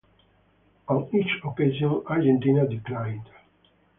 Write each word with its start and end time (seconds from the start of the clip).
On 0.87 1.07
each 1.13 1.39
occasion 1.43 2.01
Argentina 2.07 2.67
declined. 2.67 3.29